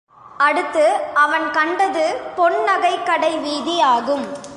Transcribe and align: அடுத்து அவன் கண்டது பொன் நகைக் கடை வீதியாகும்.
அடுத்து 0.37 0.93
அவன் 1.13 1.51
கண்டது 1.51 2.21
பொன் 2.35 2.55
நகைக் 2.55 3.05
கடை 3.05 3.37
வீதியாகும். 3.37 4.27